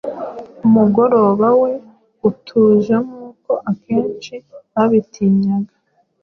Umugoroba 0.65 1.47
we 1.61 1.71
utujenkuko 2.29 3.51
akenshi 3.71 4.33
babitinyaga 4.73 5.75